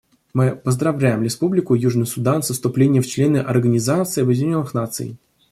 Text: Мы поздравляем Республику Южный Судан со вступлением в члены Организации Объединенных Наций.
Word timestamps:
Мы 0.33 0.55
поздравляем 0.55 1.21
Республику 1.21 1.75
Южный 1.75 2.07
Судан 2.07 2.41
со 2.41 2.53
вступлением 2.53 3.03
в 3.03 3.07
члены 3.07 3.37
Организации 3.37 4.23
Объединенных 4.23 4.73
Наций. 4.73 5.15